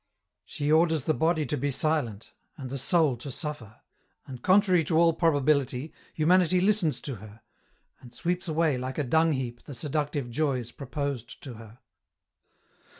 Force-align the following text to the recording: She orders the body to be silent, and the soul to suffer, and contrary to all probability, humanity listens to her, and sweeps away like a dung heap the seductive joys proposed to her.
She 0.45 0.71
orders 0.71 1.03
the 1.03 1.13
body 1.13 1.45
to 1.45 1.55
be 1.55 1.69
silent, 1.69 2.33
and 2.57 2.71
the 2.71 2.79
soul 2.79 3.15
to 3.17 3.29
suffer, 3.29 3.81
and 4.25 4.41
contrary 4.41 4.83
to 4.85 4.97
all 4.97 5.13
probability, 5.13 5.93
humanity 6.15 6.59
listens 6.59 6.99
to 7.01 7.17
her, 7.17 7.41
and 7.99 8.11
sweeps 8.11 8.47
away 8.47 8.79
like 8.79 8.97
a 8.97 9.03
dung 9.03 9.33
heap 9.33 9.61
the 9.65 9.75
seductive 9.75 10.31
joys 10.31 10.71
proposed 10.71 11.43
to 11.43 11.53
her. 11.53 11.77